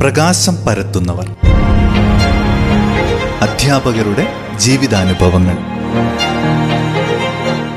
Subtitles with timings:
[0.00, 1.30] പ്രകാശം പരത്തുന്നവർ.
[3.40, 4.26] അധ്യാപകരുടെ
[4.56, 5.56] ജീവിതാനുഭവങ്ങൾ.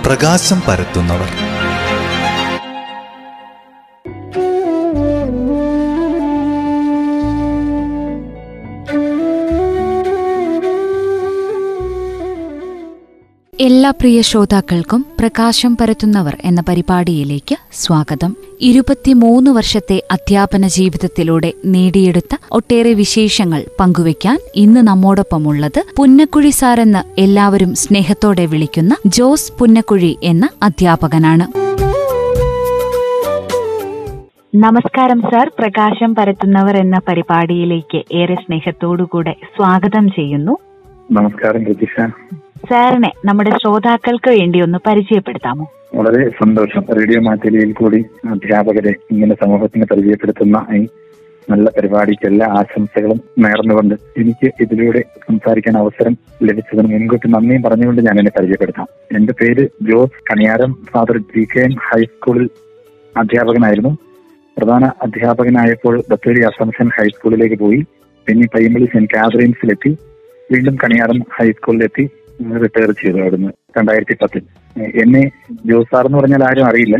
[0.06, 1.53] പ്രകാശം പരത്തുന്നവർ.
[14.00, 18.36] പ്രിയ ശ്രോതാക്കൾക്കും പ്രകാശം പരത്തുന്നവർ എന്ന പരിപാടിയിലേക്ക് സ്വാഗതം.
[18.62, 28.96] ഇരുപത്തിമൂന്ന് വർഷത്തെ അധ്യാപന ജീവിതത്തിലൂടെ നേടിയെടുത്ത ഒട്ടേറെ വിശേഷങ്ങൾ പങ്കുവയ്ക്കാൻ ഇന്ന് നമ്മോടൊപ്പമുള്ളത് പുന്നക്കുഴി സാറെന്ന് എല്ലാവരും സ്നേഹത്തോടെ വിളിക്കുന്ന
[29.06, 31.57] ജോസ് പുന്നക്കുഴി എന്ന അധ്യാപകനാണ്.
[34.55, 35.52] നമസ്കാരം സാർ.
[35.59, 40.58] പ്രകാശം പരത്തുന്നവർ എന്ന പരിപാടിയിലേക്ക് ഏറെ സ്നേഹത്തോടുകൂടെ സ്വാഗതം ചെയ്യുന്നു.
[41.11, 42.00] നമസ്കാരം രജിഷ
[42.70, 45.72] സാറിനെ നമ്മുടെ ശ്രോതാക്കൾക്ക് വേണ്ടി ഒന്ന് പരിചയപ്പെടുത്താമോ?
[45.95, 46.86] വളരെ സന്തോഷം.
[47.00, 50.88] റേഡിയോ മാറ്റലിയിൽ കൂടി അധ്യാപകരെ ഇങ്ങനെ സമൂഹത്തിന് പരിചയപ്പെടുത്തുന്ന ഈ
[51.50, 58.31] നല്ല പരിപാടിക്ക് എല്ലാ ആശംസകളും നേർന്നുകൊണ്ട് എനിക്ക് ഇതിലൂടെ സംസാരിക്കാൻ അവസരം ലഭിച്ചതിന് മുൻകൂട്ടി നന്ദിയും പറഞ്ഞുകൊണ്ട് ഞാൻ എന്നെ
[58.39, 58.88] പരിചയപ്പെടുത്താം.
[59.16, 60.77] എന്റെ പേര് Jose Kaniyaram.
[60.92, 62.50] Father G K M ഹൈസ്കൂളിൽ
[63.17, 63.98] അധ്യാപകനായിരുന്നു.
[64.58, 67.83] പ്രധാന അധ്യാപകനായപ്പോൾ ബത്തേരി അസംഷൻ ഹൈസ്കൂളിലേക്ക് പോയി.
[68.27, 69.98] പിന്നെ പയ്യമ്പള്ളി സെന്റ് കാതറിൻസിലെത്തി.
[70.52, 72.09] വീണ്ടും കണിയാരം ഹൈസ്കൂളിലെത്തി.
[72.52, 74.41] റിട്ടയർ ചെയ്തു അവിടുന്ന് രണ്ടായിരത്തി പത്തിൽ
[74.95, 75.31] എന്നെ
[75.66, 76.97] ജോസ് സാർ എന്ന് പറഞ്ഞാൽ ആരും അറിയില്ല.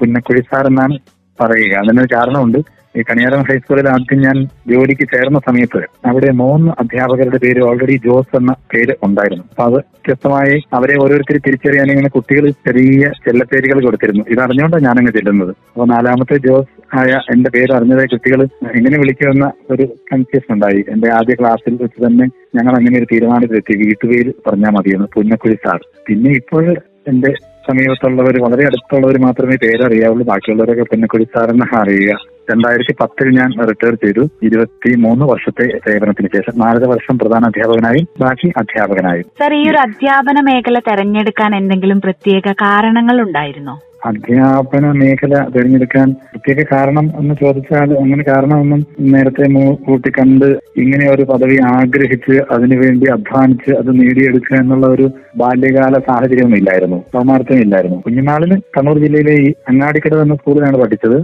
[0.00, 0.98] പുന്നക്കുഴി സാർ എന്നാണ്
[1.40, 1.74] പറയുക.
[1.76, 2.58] അതിനൊരു കാരണമുണ്ട്.
[2.98, 4.36] ഈ കണിയാരം ഹൈസ്കൂളിൽ ആദ്യം ഞാൻ
[4.70, 9.44] ജോലിക്ക് ചേർന്ന സമയത്ത് അവിടെ മൂന്ന് അധ്യാപകരുടെ പേര് ഓൾറെഡി ജോസ് എന്ന പേര് ഉണ്ടായിരുന്നു.
[9.50, 14.24] അപ്പൊ അത് വ്യത്യസ്തമായി അവരെ ഓരോരുത്തർ തിരിച്ചറിയാൻ ഇങ്ങനെ കുട്ടികൾ ചെറിയ ചെല്ലപ്പേരുകൾ കൊടുത്തിരുന്നു.
[14.34, 15.52] ഇതറിഞ്ഞുകൊണ്ടാണ് ഞാനങ്ങ് ചെല്ലുന്നത്.
[15.70, 18.40] അപ്പൊ നാലാമത്തെ ജോസ് ആയ എന്റെ പേര് അറിഞ്ഞതായി കുട്ടികൾ
[18.74, 20.84] എങ്ങനെ വിളിക്കുമെന്ന ഒരു കൺഫ്യൂഷൻ ഉണ്ടായി.
[20.88, 22.26] എന്റെ ആദ്യ ക്ലാസ്സിൽ വെച്ച് തന്നെ
[22.58, 23.76] ഞങ്ങൾ അങ്ങനെ ഒരു തീരുമാനത്തിലെത്തി.
[23.84, 26.64] വീട്ടുപേര് പറഞ്ഞാൽ മതിയെന്ന് പുന്നക്കുഴി സാർ പിന്നെ ഇപ്പോൾ
[27.12, 27.32] എന്റെ
[27.68, 30.24] സമീപത്തുള്ളവർ വളരെ അടുത്തുള്ളവർ മാത്രമേ പേരറിയാവുള്ളൂ.
[30.26, 32.33] ബാക്കിയുള്ളവരൊക്കെ പുന്നക്കുഴി സാറെന്ന് അറിയുക.
[32.50, 34.28] രണ്ടായിരത്തി പത്തിൽ ഞാൻ റിട്ടയർ ചെയ്തു.
[34.42, 39.26] ഇരുപത്തി മൂന്ന് വർഷത്തെ സേവനത്തിന് ശേഷം നാലര വർഷം പ്രധാന അധ്യാപകനായും ബാക്കി അധ്യാപകനായും.
[39.40, 43.76] സർ ഈ ഒരു അധ്യാപന മേഖല തെരഞ്ഞെടുക്കാൻ എന്തെങ്കിലും പ്രത്യേക കാരണങ്ങൾ ഉണ്ടായിരുന്നോ?
[44.04, 48.80] അധ്യാപന മേഖല തിരഞ്ഞെടുക്കാൻ പ്രത്യേക കാരണം എന്ന് ചോദിച്ചാൽ അങ്ങനെ കാരണമൊന്നും
[49.12, 55.06] നേരത്തെ കൂട്ടി കൂട്ടിക്കണ്ട് ഇങ്ങനെ ഒരു പദവി ആഗ്രഹിച്ച് അതിനുവേണ്ടി അധ്വാനിച്ച് അത് നേടിയെടുക്കുക എന്നുള്ള ഒരു
[55.36, 61.18] ബാല്യകാല സാഹചര്യമൊന്നും ഇല്ലായിരുന്നു സൗമാർത്ഥ്യം ഇല്ലായിരുന്നു കുഞ്ഞുനാളിൽ കണ്ണൂർ ജില്ലയിലെ ഈ അങ്ങാടിക്കട എന്ന സ്കൂളിലാണ് പഠിച്ചത്.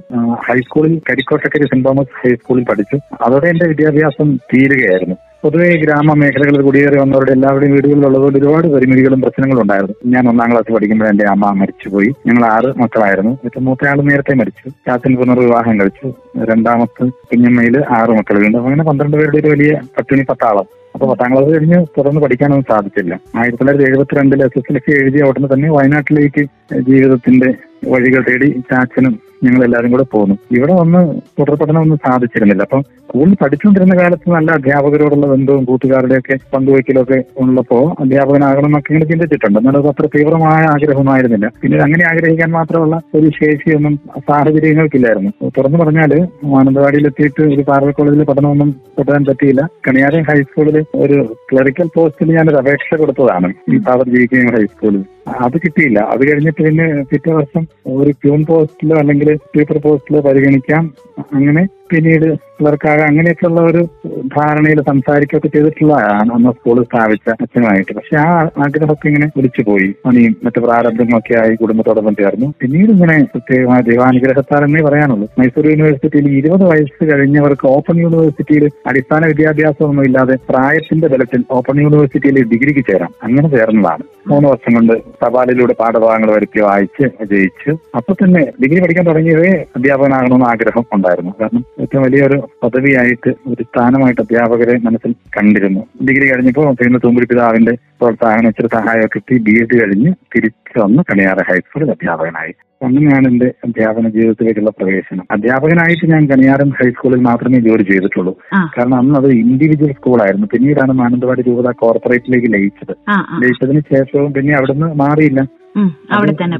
[0.48, 2.98] ഹൈസ്കൂളിൽ കരിക്കോട്ടക്കരി സെന്റ് തോമസ് ഹൈസ്കൂളിൽ പഠിച്ചു.
[3.20, 5.16] അതോടെ എന്റെ വിദ്യാഭ്യാസം തീരുകയായിരുന്നു.
[5.42, 9.94] പൊതുവെ ഗ്രാമമേഖലകളിൽ കുടിയേറി വന്നവരുടെ എല്ലാവരുടെയും വീടുകളിലുള്ളതുകൊണ്ട് ഒരുപാട് പരിമിതികളും പ്രശ്നങ്ങളും ഉണ്ടായിരുന്നു.
[10.06, 12.14] ഞാൻ ഒന്നാം ക്ലാസ് പഠിക്കുമ്പോൾ എന്റെ അമ്മ മരിച്ചുപോയി.
[12.26, 13.30] ഞങ്ങൾ ആറ് മക്കളായിരുന്നു.
[13.30, 14.68] ഏറ്റവും മൂത്തയാൾ നേരത്തെ മരിച്ചു.
[14.68, 16.14] ചാച്ചൻ പുനർവിവാഹം കഴിച്ചു.
[16.44, 18.38] രണ്ടാമത്തെ കുഞ്ഞമ്മയിൽ ആറ് മക്കൾ.
[18.38, 20.64] വീണ്ടും അങ്ങനെ പന്ത്രണ്ട് പേരുടെ ഒരു വലിയ പട്ടിണി പത്താളം.
[20.94, 23.20] അപ്പൊ പത്താം ക്ലാസ് കഴിഞ്ഞ് തുടർന്ന് പഠിക്കാനൊന്നും സാധിച്ചില്ല.
[23.36, 26.44] ആയിരത്തി തൊള്ളായിരത്തി എഴുപത്തിരണ്ടിൽ എസ് എസ് എൽ സി എഴുതിയ ഉടനെ തന്നെ വയനാട്ടിലേക്ക്
[26.80, 27.54] ജീവിതത്തിന്റെ
[27.88, 30.38] വഴികൾ തേടി ചാച്ചനും ഞങ്ങൾ എല്ലാവരും കൂടെ പോന്നു.
[30.52, 32.62] ഇവിടെ വന്ന് തുടർ പഠനമൊന്നും സാധിച്ചിരുന്നില്ല.
[32.62, 39.58] അപ്പം സ്കൂളിൽ പഠിച്ചുകൊണ്ടിരുന്ന കാലത്ത് നല്ല അധ്യാപകരോടുള്ള ബന്ധവും കൂട്ടുകാരുടെയൊക്കെ പങ്കുവയ്ക്കലൊക്കെ ഉള്ളപ്പോ അധ്യാപകനാകണം എന്നൊക്കെ ഇങ്ങനെ ചിന്തിച്ചിട്ടുണ്ട്.
[39.58, 45.50] എന്നാലും അത് അത്ര തീവ്രമായ ആഗ്രഹമായിരുന്നില്ല പിന്നെ അങ്ങനെ ആഗ്രഹിക്കാൻ മാത്രമുള്ള ഒരു ശേഷിയൊന്നും സാഹചര്യങ്ങൾക്കില്ലായിരുന്നു.
[45.58, 49.68] തുറന്നു പറഞ്ഞാൽ മാനന്തവാടിയിലെത്തിയിട്ട് ഒരു പാർവൽ കോളേജിൽ പഠനമൊന്നും തുടരാൻ പറ്റിയില്ല.
[49.88, 53.52] കണിയാരം ഹൈസ്കൂളിൽ ഒരു ക്ലറിക്കൽ പോസ്റ്റിൽ ഞാനൊരു അപേക്ഷ കൊടുത്തതാണ്.
[53.74, 55.04] ഈ ഫാദർ ജി ഹൈസ്കൂളിൽ.
[55.38, 55.98] അത് കിട്ടിയില്ല.
[55.98, 60.94] അത് കഴിഞ്ഞിട്ട് പിന്നെ പിറ്റേ വർഷം ഒരു പ്യൂൺ പോസ്റ്റിലോ അല്ലെങ്കിൽ സ്പീക്കർ പോസ്റ്റിലോ പരിഗണിക്കാം.
[61.32, 63.88] അങ്ങനെ പിന്നീട് ക്ലർക്കാകാം അങ്ങനെയൊക്കെയുള്ള ഒരു
[64.36, 67.94] ധാരണയിൽ സംസാരിക്കുകയൊക്കെ ചെയ്തിട്ടുള്ളതാണ് അന്ന് സ്കൂൾ സ്ഥാപിച്ച അച്ഛനുമായിട്ട്.
[67.94, 68.26] പക്ഷെ ആ
[68.64, 69.94] ആഗ്രഹമൊക്കെ ഇങ്ങനെ ഒലിച്ചു പോയി.
[70.06, 72.52] പണിയും മറ്റു പ്രാരംഭങ്ങളൊക്കെ ആയി കുടുംബത്തോടൊപ്പം ചേർന്നു.
[72.60, 75.28] പിന്നീട് ഇങ്ങനെ പ്രത്യേകമായ ദൈവാനുഗ്രഹത്താൽ എന്നേ പറയാനുള്ളൂ.
[75.38, 82.84] മൈസൂർ യൂണിവേഴ്സിറ്റിയിൽ ഇരുപത് വയസ്സ് കഴിഞ്ഞവർക്ക് ഓപ്പൺ യൂണിവേഴ്സിറ്റിയിൽ അടിസ്ഥാന വിദ്യാഭ്യാസമൊന്നും ഇല്ലാതെ പ്രായത്തിന്റെ ബലത്തിൽ ഓപ്പൺ യൂണിവേഴ്സിറ്റിയിൽ ഡിഗ്രിക്ക്
[82.90, 83.14] ചേരാം.
[83.22, 84.02] അങ്ങനെ ചേർന്നതാണ്.
[84.28, 84.92] മൂന്ന് വർഷം കൊണ്ട്
[85.26, 91.32] തപാലിലൂടെ പാഠഭാഗങ്ങൾ വരുത്തി വായിച്ച് ജയിച്ചു അപ്പൊ തന്നെ ഡിഗ്രി പഠിക്കാൻ തുടങ്ങിയതേ അധ്യാപകനാകണമെന്ന് ആഗ്രഹം ഉണ്ടായിരുന്നു.
[91.40, 95.82] കാരണം ഏറ്റവും വലിയൊരു പദവിയായിട്ട് ഒരു സ്ഥാനമായിട്ട് അധ്യാപകരെ മനസ്സിൽ കണ്ടിരുന്നു.
[96.08, 99.42] ഡിഗ്രി കഴിഞ്ഞപ്പോൾ പിന്നെ തൂമ്പുരി പിതാവിന്റെ പ്രോത്സാഹനം ഇച്ചിരി സഹായമൊക്കെ കിട്ടി.
[99.46, 102.52] ബി എഡ് കഴിഞ്ഞ് തിരിച്ചു വന്ന് കണിയാറ് ഹൈസ്കൂളിൽ അധ്യാപകനായി.
[102.84, 105.24] അങ്ങനെയാണ് എന്റെ അധ്യാപന ജീവിതത്തിലേക്കുള്ള പ്രവേശനം.
[105.30, 108.32] അധ്യാപകനായിട്ട് ഞാൻ കണിയാരം ഹൈസ്കൂളിൽ മാത്രമേ ജോലി ചെയ്തിട്ടുള്ളൂ.
[108.78, 112.94] കാരണം അന്ന് അത് ഇൻഡിവിജ്വൽ സ്കൂളായിരുന്നു പിന്നീടാണ് മാനന്തവാടി രൂപത കോർപ്പറേറ്റിലേക്ക് ലയിച്ചത്.
[113.42, 115.40] ലയിച്ചതിന് ശേഷവും പിന്നെ അവിടുന്ന് മാറിയില്ല.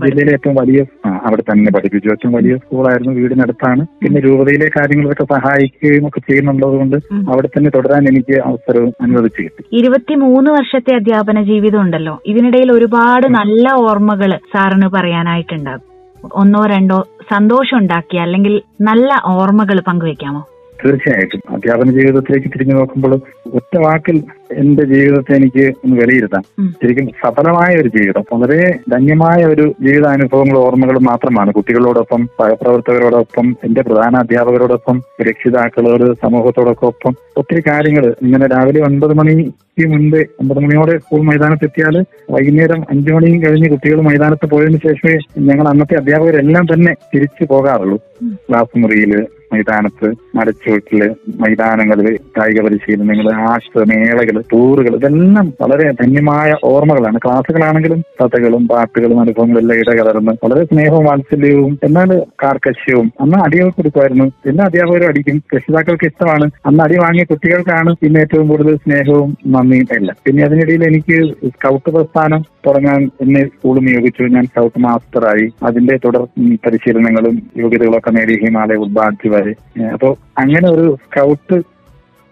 [0.06, 2.08] ജില്ലയിലെ ഏറ്റവും വലിയ ആ, അവിടെ തന്നെ പഠിപ്പിച്ചു.
[2.08, 3.86] ഏറ്റവും വലിയ സ്കൂളായിരുന്നു വീടിനടുത്താണ്.
[4.02, 6.96] പിന്നെ രൂപതയിലെ കാര്യങ്ങളൊക്കെ സഹായിക്കുകയും ഒക്കെ ചെയ്യുന്നുള്ളത് കൊണ്ട്
[7.30, 9.64] അവിടെ തന്നെ തുടരാൻ എനിക്ക് അവസരവും അനുവദിച്ചു കിട്ടി.
[9.72, 12.22] ഇരുപത്തിമൂന്ന് വർഷത്തെ അധ്യാപന ജീവിതം ഉണ്ടല്ലോ.
[12.26, 15.90] ഇതിനിടയിൽ ഒരുപാട് നല്ല ഓർമ്മകൾ സാറിന് പറയാനായിട്ടുണ്ടാകും.
[16.32, 20.44] ഒന്നോ രണ്ടോ സന്തോഷം ഉണ്ടാക്കിയ അല്ലെങ്കിൽ നല്ല ഓർമ്മകൾ പങ്കുവെക്കാമോ?
[20.84, 21.40] തീർച്ചയായിട്ടും.
[21.50, 23.14] അധ്യാപന ജീവിതത്തിലേക്ക് തിരിഞ്ഞു നോക്കുമ്പോൾ
[23.54, 24.22] ഒറ്റ വാക്കിൽ
[24.52, 26.42] എന്റെ ജീവിതത്തെ എനിക്ക് ഒന്ന് വിലയിരുത്താം.
[26.82, 31.52] ശരിക്കും സഫലമായ ഒരു ജീവിതം വളരെ ധന്യമായ ഒരു ജീവിതാനുഭവങ്ങളും ഓർമ്മകളും മാത്രമാണ്.
[31.52, 40.22] കുട്ടികളോടൊപ്പം സഹപ്രവർത്തകരോടൊപ്പം എന്റെ പ്രധാന അധ്യാപകരോടൊപ്പം രക്ഷിതാക്കളോട് സമൂഹത്തോടൊക്കെ ഒപ്പം ഒത്തിരി കാര്യങ്ങൾ ഇങ്ങനെ രാവിലെ ഒൻപത് മണിക്ക് മുൻപേ
[40.40, 45.96] ഒമ്പത് മണിയോടെ സ്കൂൾ മൈതാനത്ത് എത്തിയാൽ വൈകുന്നേരം അഞ്ചു മണിയും കഴിഞ്ഞ് കുട്ടികൾ മൈതാനത്ത് പോയതിനു ശേഷമേ ഞങ്ങൾ അന്നത്തെ
[45.96, 47.96] അധ്യാപകരെല്ലാം തന്നെ തിരിച്ചു പോകാറുള്ളൂ.
[48.32, 51.00] ക്ലാസ് മുറിയിൽ മൈതാനത്ത് മരച്ചുവട്ടിൽ
[51.40, 57.18] മൈതാനങ്ങളിൽ കായിക പരിശീലനങ്ങൾ ആശ്രമേളകൾ ടൂറുകൾ ഇതെല്ലാം വളരെ ധന്യമായ ഓർമ്മകളാണ്.
[57.24, 62.10] ക്ലാസ്സുകളാണെങ്കിലും കഥകളും പാട്ടുകളും അനുഭവങ്ങളും എല്ലാം ഇടകലർന്ന് വളരെ സ്നേഹവും വാത്സല്യവും എന്നാൽ
[62.42, 63.12] കാർക്കശ്യവും.
[63.20, 64.24] അന്ന് അടിയൊക്കെ കൊടുക്കുമായിരുന്നു.
[64.46, 65.42] എല്ലാ അധ്യാപകരും അടിക്കും.
[65.56, 66.50] രക്ഷിതാക്കൾക്ക് ഇഷ്ടമാണ്.
[66.66, 70.16] അന്ന് അടി വാങ്ങിയ കുട്ടികൾക്കാണ് പിന്നെ ഏറ്റവും കൂടുതൽ സ്നേഹവും നന്ദിയും എല്ലാം.
[70.26, 71.18] പിന്നെ അതിനിടയിൽ എനിക്ക്
[71.48, 75.50] സ്കൗട്ട് പ്രസ്ഥാനം തുടങ്ങാൻ എന്നെ സ്കൂൾ നിയോഗിച്ചു ഞാൻ സ്കൗട്ട് മാസ്റ്ററായി.
[75.62, 76.24] അതിന്റെ തുടർ
[76.66, 79.50] പരിശീലനങ്ങളും യോഗ്യതകളൊക്കെ നേടി ഹിമാലയ ഉദ്ബാധിച്ച് വരെ.
[79.50, 81.62] അപ്പോൾ അപ്പോ അങ്ങനെ ഒരു സ്കൗട്ട്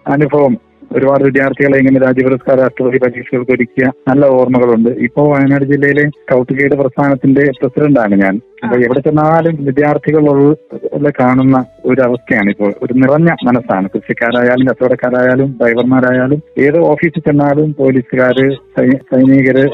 [0.06, 4.90] അനുഭവം ഒരുപാട് വിദ്യാർത്ഥികളെ ഇങ്ങനെ രാജ്യപുരസ്കാര രാഷ്ട്രപതി പരീക്ഷകൾക്ക് ഒരുക്കിയ നല്ല ഓർമ്മകളുണ്ട്.
[4.90, 8.40] ഇപ്പോ വയനാട് ജില്ലയിലെ സ്കൗട്ട് ഗൈഡ് പ്രസ്ഥാനത്തിന്റെ പ്രസിഡന്റാണ് ഞാൻ.
[8.64, 12.70] അപ്പൊ എവിടെ ചെന്നാലും വിദ്യാർത്ഥികളുള്ള കാണുന്ന ഒരു അവസ്ഥയാണ് ഇപ്പോൾ.
[12.82, 13.88] ഒരു നിറഞ്ഞ മനസ്സാണ്.
[13.94, 18.46] കൃഷിക്കാരായാലും കച്ചവടക്കാരായാലും ഡ്രൈവർമാരായാലും ഏത് ഓഫീസിൽ ചെന്നാലും പോലീസുകാര്
[19.10, 19.64] സൈനികര്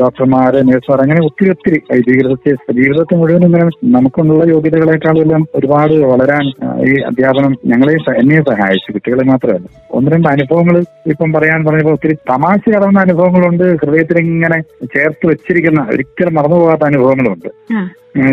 [0.00, 1.78] ഡോക്ടർമാര് നഴ്സുമാർ അങ്ങനെ ഒത്തിരി ഒത്തിരി
[2.10, 6.44] ജീവിതത്തെ ജീവിതത്തെ മുഴുവൻ ഇങ്ങനെ നമുക്കുള്ള യോഗ്യതകളെക്കാളെല്ലാം ഒരുപാട് വളരാൻ
[6.88, 8.92] ഈ അധ്യാപനം ഞങ്ങളെ എന്നെ സഹായിച്ചു.
[8.92, 9.66] കുട്ടികളെ മാത്രമല്ല.
[9.90, 10.28] ഒന്ന് രണ്ട്
[10.62, 13.64] അനുഭവങ്ങൾ ഇപ്പം പറയാൻ പറഞ്ഞപ്പോൾ ഒത്തിരി തമാശ കടന്ന അനുഭവങ്ങളുണ്ട്.
[13.82, 14.58] ഹൃദയത്തിൽ ഇങ്ങനെ
[14.94, 17.48] ചേർത്ത് വെച്ചിരിക്കുന്ന ഒരിക്കലും മറന്നുപോകാത്ത അനുഭവങ്ങളുണ്ട്.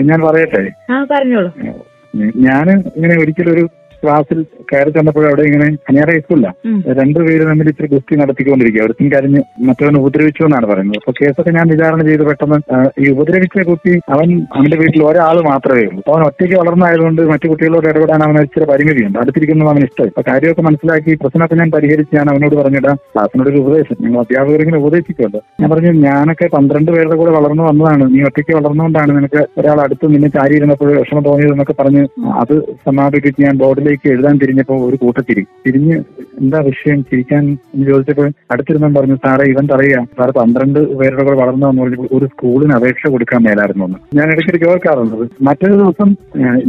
[0.10, 0.64] ഞാൻ പറയട്ടെ?
[1.12, 1.52] പറഞ്ഞോളൂ.
[2.48, 3.66] ഞാൻ ഇങ്ങനെ ഒരിക്കലൊരു ഒരു
[4.04, 4.40] ക്ലാസ്സിൽ
[4.72, 6.50] കയറി ചെന്നപ്പോൾ അവിടെ ഇങ്ങനെ അനിയറ ഹൈസ്കൂളില്ല.
[7.00, 11.00] രണ്ടുപേര് തമ്മിൽ ഇച്ചിരി ഗുസ്തി നടത്തിക്കൊണ്ടിരിക്കുക ഒരുത്തും കരഞ്ഞ് മറ്റവൻ ഉപദ്രവിച്ചു എന്നാണ് പറയുന്നത്.
[11.02, 12.60] അപ്പൊ കേസൊക്കെ ഞാൻ വിചാരണ ചെയ്ത് പെട്ടെന്ന്
[13.04, 16.00] ഈ ഉപദ്രവിച്ച കുട്ടി അവൻ അവന്റെ വീട്ടിൽ ഒരാൾ മാത്രമേ ഉള്ളൂ.
[16.02, 19.20] അപ്പൊ അവൻ ഒറ്റയ്ക്ക് വളർന്നായതുകൊണ്ട് മറ്റു കുട്ടികളോട് ഇടപെടാൻ അവൻ ഇച്ചിരി പരിമിതിയുണ്ട്.
[19.24, 22.98] അടുത്തിരിക്കുന്നത് അവൻ ഇഷ്ടമായി അപ്പൊ കാര്യമൊക്കെ മനസ്സിലാക്കി പ്രശ്നമൊക്കെ ഞാൻ പരിഹരിച്ച് ഞാൻ അവനോട് പറഞ്ഞിടാം.
[23.14, 23.98] ക്ലാസ്സിനോട് ഒരു ഉപദേശം.
[24.06, 25.42] ഞങ്ങൾ അധ്യാപകർ ഇങ്ങനെ ഉപദേശിക്കുമല്ലോ.
[25.62, 28.04] ഞാൻ പറഞ്ഞു ഞാനൊക്കെ പന്ത്രണ്ട് പേരുടെ കൂടെ വളർന്നു വന്നതാണ്.
[28.16, 32.04] നീ ഒറ്റയ്ക്ക് വളർന്നുകൊണ്ടാണ് നിനക്ക് ഒരാൾ അടുത്ത് നിന്നെ ചാരി ഇരുന്നപ്പോൾ വിഷമം തോന്നിയതെന്നൊക്കെ പറഞ്ഞ്
[32.44, 32.56] അത്
[32.88, 33.56] സമാപിപ്പിച്ച് ഞാൻ
[33.90, 35.96] ബോർഡിലേക്ക് എഴുതാൻ തിരിഞ്ഞപ്പോൾ ഒരു കൂട്ടത്തിരി തിരിഞ്ഞ്
[36.42, 37.44] എന്താ വിഷയം ചിരിക്കാൻ
[37.74, 42.26] എന്ന് ചോദിച്ചപ്പോൾ അടുത്തിരുന്നൻ പറഞ്ഞു സാറേ ഇവൻ പറയുക സാറ് പന്ത്രണ്ട് പേരുടെ കൂടെ വളർന്നു എന്ന് പറഞ്ഞപ്പോൾ ഒരു
[42.32, 43.98] സ്കൂളിന് അപേക്ഷ കൊടുക്കാൻ മേലായിരുന്നു എന്ന്.
[44.18, 46.10] ഞാൻ ഇടയ്ക്കിടയ്ക്ക് ഓർക്കാറുള്ളത് മറ്റൊരു ദിവസം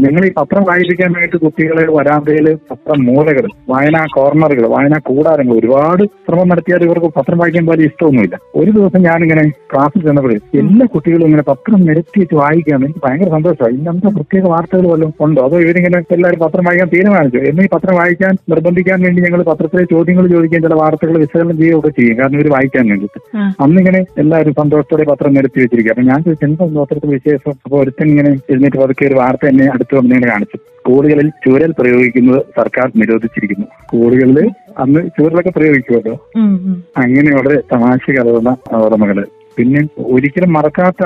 [0.05, 6.85] ഞങ്ങൾ ഈ പത്രം വായിപ്പിക്കാനായിട്ട് കുട്ടികളെ വരാന്തയിൽ പത്രം മൂലകൾ വായനാ കോർണറുകൾ വായനാ കൂടാരങ്ങൾ ഒരുപാട് ശ്രമം നടത്തിയാൽ
[6.89, 8.37] ഇവർക്ക് പത്രം വായിക്കാൻ പോലെ ഇഷ്ടമൊന്നുമില്ല.
[8.61, 13.75] ഒരു ദിവസം ഞാനിങ്ങനെ ക്ലാസ്സിൽ ചെന്നപ്പോൾ എല്ലാ കുട്ടികളും ഇങ്ങനെ പത്രം നിരത്തിയിട്ട് വായിക്കാൻ എനിക്ക് ഭയങ്കര സന്തോഷമായി.
[13.81, 15.41] ഇന്നത്തെ പ്രത്യേക വാർത്തകൾ വല്ലതും ഉണ്ടോ?
[15.49, 20.25] അതോ ഇവരിങ്ങനെ എല്ലാവരും പത്രം വായിക്കാൻ തീരുമാനിച്ചു എന്നെ ഈ പത്രം വായിക്കാൻ നിർബന്ധിക്കാൻ വേണ്ടി ഞങ്ങൾ പത്രത്തിലെ ചോദ്യങ്ങൾ
[20.29, 22.19] ചോദിക്കുകയും ചില വാർത്തകൾ വിശകലനം ചെയ്യുകയൊക്കെ ചെയ്യും.
[22.19, 23.21] കാരണം ഇവർ വായിക്കാൻ വേണ്ടിയിട്ട്.
[23.63, 25.93] അന്നിങ്ങനെ എല്ലാവരും സന്തോഷത്തോടെ പത്രം നിരത്തി വെച്ചിരിക്കുക.
[25.93, 27.53] അപ്പൊ ഞാൻ ചോദിച്ചു എന്താ പത്രത്തിൽ വിശേഷം?
[27.65, 30.59] അപ്പൊ ഒരുത്തൻ ഇങ്ങനെ എഴുന്നേറ്റ് പതുക്കെ ഒരു വാർത്ത എന്നെ അടുത്ത് വന്നിങ്ങനെ കാണിച്ചു.
[30.81, 33.67] സ്കൂളുകളിൽ ചൂരൽ പ്രയോഗിക്കുന്നത് സർക്കാർ നിരോധിച്ചിരിക്കുന്നു.
[33.83, 36.15] സ്കൂളുകളിൽ അന്ന് ചൂരലൊക്കെ പ്രയോഗിക്കുമല്ലോ.
[36.97, 39.27] അങ്ങനെ വളരെ തമാശ കലർന്ന ഓർമ്മകൾ.
[39.57, 41.03] പിന്നെ ഒരിക്കലും മറക്കാത്ത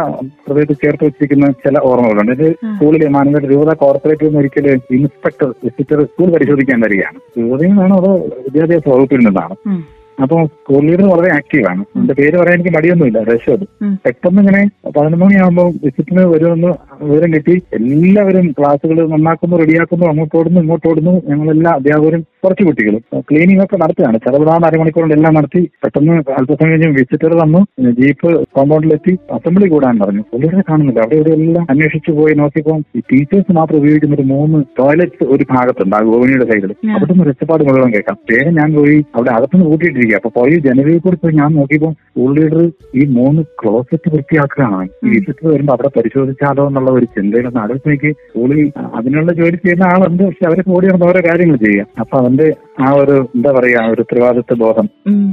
[0.46, 2.32] ഹൃദയത്തിൽ ചേർത്ത് വെച്ചിരിക്കുന്ന ചില ഓർമ്മകളുണ്ട്.
[2.32, 2.46] ഇത്
[2.76, 7.19] സ്കൂളിലെ മാനന്തവാടി രൂപത കോർപ്പറേറ്റിൽ നിന്ന് ഒരിക്കൽ ഇൻസ്പെക്ടർ വിസിറ്റർ സ്കൂൾ പരിശോധിക്കാൻ വരികയാണ്.
[7.38, 8.11] രൂപതയിൽ നിന്നാണ് അത്
[8.46, 9.55] വിദ്യാഭ്യാസ വകുപ്പിൽ നിന്നാണ്?
[9.67, 9.82] ഉം.
[10.23, 13.64] അപ്പൊ സ്കൂൾ ലീഡർ വളരെ ആക്റ്റീവാണ് എന്റെ പേര് പറയാൻ എനിക്ക് മടിയൊന്നുമില്ല രശോദ്.
[14.05, 16.70] പെട്ടെന്ന് ഇങ്ങനെ പതിനൊന്ന് മണിയാകുമ്പോൾ വിസിറ്റിന് വരുമെന്ന്
[17.02, 21.23] വിവരം കിട്ടി എല്ലാവരും ക്ലാസ്സുകൾ നന്നാക്കുന്നു റെഡിയാക്കുന്നു അങ്ങോട്ട് ഓടുന്നു ഇങ്ങോട്ട് ഓടുന്നു.
[21.29, 23.02] ഞങ്ങളെല്ലാ അധ്യാപകരും കുറച്ച് കുട്ടികളും.
[23.31, 27.61] ക്ലീനിങ് ഒക്കെ നടത്തുകയാണ് ചെറുപടാതെ അരമണിക്കൂറിൽ എല്ലാം നടത്തി പെട്ടെന്ന് അല്പസമയം കഴിഞ്ഞ് വിസിറ്റർ വന്നു.
[28.00, 29.12] ജീപ്പ് കോമ്പൗണ്ടിലെത്തി.
[29.32, 30.23] അസംബ്ലി കൂടാൻ പറഞ്ഞു.
[30.32, 31.00] പുള്ളിയെ കാണുന്നില്ല.
[31.00, 35.96] അവിടെ ഇവിടെ എല്ലാം അന്വേഷിച്ചു പോയി നോക്കിയപ്പോൾ ഈ ടീച്ചേഴ്സ് മാത്രം ഉപയോഗിക്കുന്ന ഒരു മൂന്ന് ടോയ്ലറ്റ് ഒരു ഭാഗത്തുണ്ട്
[35.96, 38.19] ആ ഗോവിനിയുടെ സൈഡിൽ അവിടെ നിന്ന് രക്ഷപ്പാട് മുഴുവൻ കേൾക്കാം.
[38.32, 40.17] വേഗം ഞാൻ പോയി അവിടെ അകത്തുനിന്ന് കൂട്ടിയിട്ടിരിക്കുക.
[40.17, 42.63] അപ്പൊ പോയി ജനലിൽ കൂടി പോയി ഞാൻ നോക്കിയപ്പോൾ സ്കൂൾ ലീഡർ
[43.01, 44.89] ഈ മൂന്ന് ക്ലോസറ്റ് വൃത്തിയാക്കുകയാണ്.
[45.06, 50.22] ഈ വിസിറ്റർ വരുമ്പോൾ അവിടെ പരിശോധിച്ചാലോ എന്നുള്ള ഒരു ചിന്തയിലൊന്ന് ആലോചിച്ച് സ്കൂളിൽ അതിനുള്ള ജോലി ചെയ്യുന്ന ആളുണ്ട്.
[50.22, 51.86] പക്ഷെ അവരെ കൂടി നടന്ന് ഓരോ കാര്യങ്ങൾ ചെയ്യാം.
[52.00, 54.86] അപ്പൊ അവന്റെ ആ ഒരു എന്താ പറയാ ഒരു ഉത്തരവാദിത്വ ബോധം.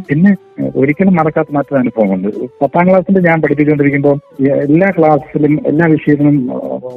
[0.09, 0.35] പിന്നെ
[0.75, 2.27] ഒരിക്കലും മറക്കാത്ത മറ്റൊരു അനുഭവമുണ്ട്.
[2.61, 6.53] പത്താം ക്ലാസ്സിൽ ഞാൻ പഠിപ്പിച്ചുകൊണ്ടിരിക്കുമ്പോൾ എല്ലാ ക്ലാസ്സിലും എല്ലാ വിഷയത്തിനും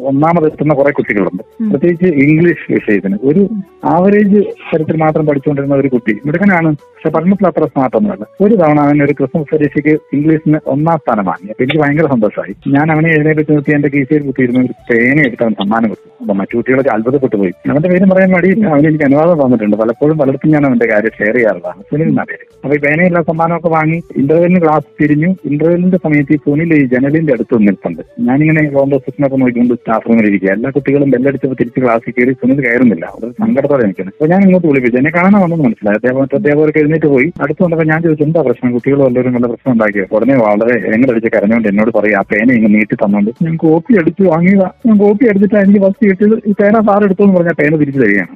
[0.06, 1.42] ഒന്നാമതെത്തുന്ന കുറെ കുട്ടികളുണ്ട്.
[1.70, 3.18] പ്രത്യേകിച്ച് ഇംഗ്ലീഷ് വിഷയത്തിന്.
[3.22, 3.48] ഒരു
[3.84, 6.70] ആവറേജ് തരത്തിൽ മാത്രം പഠിച്ചുകൊണ്ടിരുന്ന ഒരു കുട്ടി മിടുക്കനാണ്.
[6.72, 8.26] പക്ഷെ പഠനത്തിൽ അത്ര സ്മാർട്ടൊന്നുമല്ല.
[8.40, 11.50] ഒരു തവണ അവൻ ഒരു ക്രിസ്മസ് പരീക്ഷയ്ക്ക് ഇംഗ്ലീഷിന് ഒന്നാം സ്ഥാനം വാങ്ങി.
[11.50, 12.54] അപ്പൊ എനിക്ക് ഭയങ്കര സന്തോഷമായി.
[12.74, 16.08] ഞാൻ അവനെ എഴുന്നേറ്റ് നിർത്തി എന്റെ കീശയിൽ കുത്തിയിരുന്ന ഒരു പേന എടുത്ത് അവൻ സമ്മാനം കൊടുത്തു.
[16.22, 18.64] അപ്പൊ മറ്റു കുട്ടികളൊക്കെ അത്ഭുതപ്പെട്ടു പോയി അവന്റെ പേര് പറയാൻ മടിയില്ല.
[18.72, 22.44] അവന് എനിക്ക് അനുവാദം തന്നിട്ടുണ്ട് പലപ്പോഴും പലയിടത്തും ഞാൻ അവന്റെ കാര്യം ഷെയർ ചെയ്യാറുള്ളതാണ് സുനിൽ എന്നാ പേര്.
[22.64, 25.30] അപ്പൊ ഈ പേനയുള്ള സമ്മാനമൊക്കെ വാങ്ങി ഇന്റർവെല്ലിന് ക്ലാസ് തിരിഞ്ഞു.
[25.50, 28.02] ഇന്റർവെല്ലിന്റെ സമയത്ത് ഈ സുനിൽ ഈ ജനലിന്റെ അടുത്ത് നിൽപ്പുണ്ട്.
[28.28, 30.50] ഞാനിങ്ങനെ കോമ്പോസിഷനൊക്കെ നോക്കിക്കൊണ്ട് സ്റ്റാഫ് റൂമിൽ ഇരിക്കുക.
[30.56, 33.04] എല്ലാ കുട്ടികളും ബെല്ലടിച്ചപ്പോൾ തിരിച്ച് ക്ലാസ്സിൽ കയറി സുനിൽ കയറുന്നില്ല.
[33.14, 34.98] അവർ സങ്കടത്തോടെ നിൽക്കുന്നത് അപ്പൊ ഞാൻ ഇങ്ങോട്ട് വിളിപ്പിച്ചു.
[35.02, 35.98] എന്നെ കാണാൻ വന്നെന്ന് മനസ്സിലായി.
[36.00, 37.28] അദ്ദേഹം അധ്യാപകർക്ക് എഴുന്നേറ്റ് പോയി.
[37.44, 38.72] അടുത്ത് വന്നപ്പോൾ ഞാൻ ചോദിച്ചു എന്താ പ്രശ്നം?
[38.78, 42.72] കുട്ടികൾ വല്ലവരും വല്ല പ്രശ്നം ഉണ്ടാക്കിയത് ഉടനെ വളരെ എങ്ങനെ അടിച്ച് കരഞ്ഞുകൊണ്ട് എന്നോട് പറയും ആ പേന ഇങ്ങ്
[42.76, 43.30] നീട്ടി തന്നോണ്ട്.
[43.46, 43.92] ഞാൻ കോപ്പി
[44.34, 44.68] വാങ്ങിയതാ.
[44.86, 46.36] ഞാൻ കോപ്പി അടിച്ചിട്ട് എനിക്ക് ഫസ്റ്റ് കിട്ടിയത്.
[46.50, 48.32] ഈ പേന സാർ എടുത്തു എന്ന് പറഞ്ഞാൽ പേന തിരിച്ചു തരികയാണ്.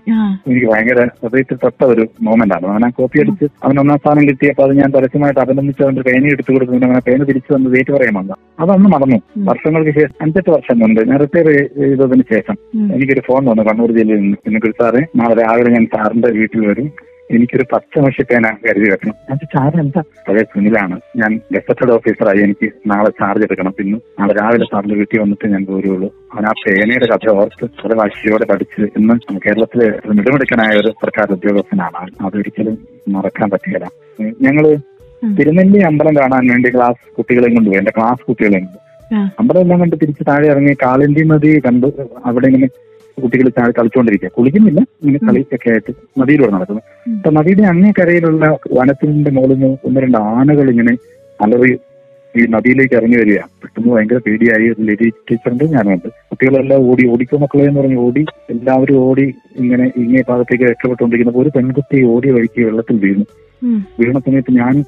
[0.49, 2.67] എനിക്ക് ഭയങ്കര ഹൃദയത്തിൽ തൊട്ട ഒരു മോമെന്റ് ആണ്.
[2.73, 6.73] അവനാ കോപ്പി അടിച്ച് അവൻ ഒന്നാം സ്ഥാനം കിട്ടിയപ്പോൾ അത് ഞാൻ പരസ്യമായിട്ട് അഭിനന്ദിച്ച് അവന്റെ പേന എടുത്തു കൊടുത്തു
[6.89, 8.35] അവനെ പേന തിരിച്ചു തന്ന് വെയിറ്റ് പറയാൻ വന്ന.
[8.61, 9.19] അതന്ന് നടന്നു
[9.51, 11.49] വർഷങ്ങൾക്ക് ശേഷം അഞ്ചെട്ട് വർഷം മുൻപ് ഞാൻ റിട്ടയർ
[11.83, 12.57] ചെയ്തതിന് ശേഷം.
[12.95, 13.63] എനിക്കൊരു ഫോൺ വന്നു.
[13.71, 14.39] കണ്ണൂർ ജില്ലയിൽ നിന്ന്.
[14.45, 16.89] പിന്നെ സാറേ നാളെ രാവിലെ ഞാൻ സാറിന്റെ വീട്ടിൽ വരും.
[17.31, 19.15] എനിക്കൊരു പച്ച പേന കരുതി വെക്കണം.
[19.31, 20.03] ഞാൻ സാർ എന്താ?
[20.29, 23.75] പഴയ സുനിലാണ് ഞാൻ ഗസറ്റഡ് ഓഫീസറായി എനിക്ക് നാളെ ചാർജ് എടുക്കണം.
[23.79, 26.15] പിന്നെ നാളെ രാവിലെ സാറിന്റെ വീട്ടിൽ വന്നിട്ട് ഞാൻ പോരുള്ളൂ.
[26.33, 32.27] അവൻ ആ പേനയുടെ കഥ ഓർത്ത് അത് വാശിയോടെ പഠിച്ച് ഇന്ന് കേരളത്തിലെ മിടുമിടുക്കനായ ഒരു സർക്കാർ ഉദ്യോഗസ്ഥനാണ്.
[32.27, 33.89] അതൊരിക്കലും മറക്കാൻ പറ്റുകയില്ല.
[34.21, 34.77] ഉം, ഞങ്ങൾ
[35.41, 38.89] തിരുനെല്ലി അമ്പലം കാണാൻ വേണ്ടി ക്ലാസ് കുട്ടികളെയും കൊണ്ടുപോയി എന്റെ ക്ലാസ് കുട്ടികളെയും കൊണ്ട്.
[39.39, 41.93] അമ്പലം എല്ലാം കണ്ട് തിരിച്ച് താഴെ ഇറങ്ങി കാളിന്തി നദി കണ്ടു
[42.25, 42.69] അവിടെ ഇങ്ങനെ
[43.21, 44.81] കുട്ടികൾ താഴെ കളിച്ചുകൊണ്ടിരിക്കുക കുളിക്കുന്നില്ല.
[45.03, 46.83] ഇങ്ങനെ കളിയൊക്കെ ആയിട്ട് നദിയിലൂടെ നടക്കുന്നു.
[47.09, 47.17] ഉം.
[47.17, 50.97] അപ്പൊ നദിയുടെ അങ്ങേ കരയിലുള്ള വനത്തിന്റെ മുകളിൽ നിന്ന് ഒന്ന് രണ്ട് ആനകൾ ഇങ്ങനെ
[51.41, 51.79] അലറി
[52.37, 53.39] ഈ നദിയിലേക്ക് ഇറങ്ങി വരിക.
[53.39, 54.75] പെട്ടെന്ന് ഭയങ്കര പേടിയായി.
[54.81, 56.09] ലേഡി ടീച്ചറിന്റെ ഞാനുണ്ട്.
[56.09, 62.03] കുട്ടികളെല്ലാം ഓടി ഓടിക്കോ മക്കളെ എന്ന് പറഞ്ഞ് ഓടി എല്ലാവരും ഓടി ഇങ്ങനെ ഇങ്ങേ ഭാഗത്തേക്ക് രക്ഷപ്പെട്ടുകൊണ്ടിരിക്കുന്ന ഒരു പെൺകുട്ടി
[62.03, 63.25] ഓടി വഴിക്ക് വെള്ളത്തിൽ വീണു.
[64.01, 64.85] വീണ സമയത്ത് ഞാൻ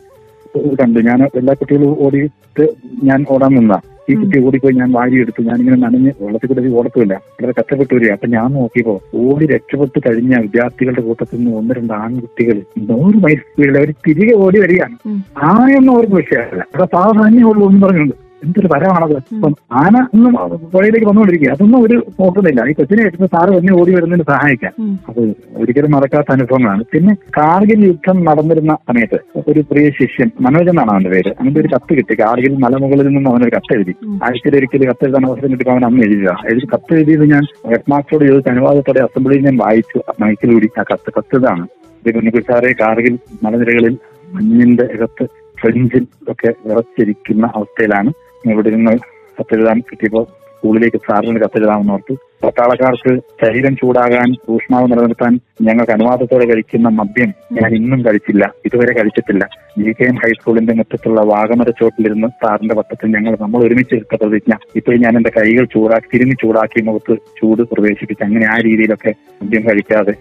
[0.58, 2.68] കണ്ടു ഞാൻ എല്ലാ കുട്ടികളും ഓടിയിട്ട്
[3.04, 3.80] ഞാൻ ഓടാൻ നിന്ന.
[4.10, 8.12] ഈ കുട്ടി ഓടിപ്പോയി ഞാൻ വാരി എടുത്തു ഞാൻ ഞാനിങ്ങനെ നനഞ്ഞ് വെള്ളത്തിൽ കൂടെ ഓടത്തുമില്ല വളരെ കഷ്ടപ്പെട്ടു വരിക
[8.12, 13.78] അപ്പൊ ഞാൻ നോക്കിയപ്പോ ഓടി രക്ഷപ്പെട്ട് കഴിഞ്ഞ വിദ്യാർത്ഥികളുടെ കൂട്ടത്തിൽ നിന്ന് ഒന്ന് രണ്ട് ആൺകുട്ടികൾ നൂറ് മൈൽ സ്പീഡിൽ
[13.78, 14.96] അവർ തിരികെ ഓടി വരികയാണ്.
[15.06, 15.24] ഉം.
[15.42, 16.60] ആനയൊന്നും അവർക്ക് വിഷയമല്ല.
[16.60, 18.29] അവിടെ സാധാരണ ഉള്ളൂ എന്ന് പറഞ്ഞുകൊണ്ട്.
[18.44, 19.16] എന്തൊരു വരമാണത്?
[19.16, 20.32] അപ്പം ആന ഒന്നും
[20.72, 21.50] പുഴയിലേക്ക് വന്നുകൊണ്ടിരിക്കുക.
[21.52, 22.60] അതൊന്നും ഒരു നോക്കുന്നില്ല.
[22.70, 24.72] ഈ കൊച്ചിനെ എടുത്ത് സാറ് തന്നെ ഓടി വരുന്നതിന് സഹായിക്കാൻ.
[25.08, 25.22] അത്
[25.56, 26.84] ഒരിക്കലും മറക്കാത്ത അനുഭവങ്ങളാണ്.
[26.92, 29.18] പിന്നെ കാർഗിൽ യുദ്ധം നടന്നിരുന്ന സമയത്ത്
[29.48, 32.14] ഒരു പ്രിയ ശിഷ്യൻ മനോജ് എന്നാണ് അവന്റെ പേര് അവന്റെ ഒരു കത്ത് കിട്ടി.
[32.20, 33.94] കാർഗിൽ മലമുകളിൽ നിന്നും അവനൊരു കത്ത് എഴുതി.
[34.24, 36.36] ആഴ്ചയിൽ ഒരിക്കലും കത്ത് എഴുതാൻ അവസരം കിട്ടുമ്പോൾ അവൻ അന്ന് എഴുതുക.
[36.50, 38.48] എഴുതി കത്ത് എഴുതിയത് ഞാൻ ഹെഡ് മാസ്റ്ററോട് ചോദിച്ച.
[38.48, 40.00] അനുവാദത്തോടെ അസംബ്ലിയിൽ ഞാൻ വായിച്ചു.
[40.20, 41.66] മൈക്കിലൂടി ആ കത്ത് കത്ത് ഇതാണ്.
[42.06, 43.98] ഇത് കുഞ്ഞിക്കുസാറെ കാർഗിൽ മലനിരകളിൽ
[44.32, 45.24] മഞ്ഞിന്റെ അകത്ത്
[45.60, 48.10] ഫ്രഞ്ചിൽ ഒക്കെ വിറച്ചിരിക്കുന്ന അവസ്ഥയിലാണ്
[48.46, 48.92] ഇവിടെ നിന്ന്
[49.40, 52.14] കത്തെഴുതാൻ കിട്ടിയപ്പോൾ സ്കൂളിലേക്ക് സാറിന് കത്തെഴുതാമെന്ന് ഓർത്ത്.
[52.44, 58.52] പട്ടാളക്കാർക്ക് ശരീരം ചൂടാകാൻ ഊഷ്മാവ് നിലനിർത്താൻ ഞങ്ങൾക്ക് അനുവാദത്തോടെ കഴിക്കുന്ന മദ്യം ഞാൻ ഇന്നും കഴിച്ചില്ല.
[58.66, 59.48] ഇതുവരെ കഴിച്ചിട്ടില്ല.
[59.78, 64.54] ജി കെ എം ഹൈസ്കൂളിന്റെ മുറ്റത്തുള്ള വാഗമര ചോട്ടിലിരുന്ന് സാറിന്റെ വട്ടത്തിൽ ഞങ്ങൾ നമ്മൾ ഒരുമിച്ച് എടുത്ത പ്രതിജ്ഞ.
[64.76, 70.14] ഇപ്പോൾ ഞാൻ എന്റെ കൈകൾ ചൂടാക്കി തിരിഞ്ഞ് ചൂടാക്കി മുഖത്ത് ചൂട് പ്രവേശിപ്പിച്ച് അങ്ങനെ ആ രീതിയിലൊക്കെ മദ്യം കഴിക്കാതെ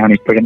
[0.00, 0.44] ആണ് ഇപ്പോഴും.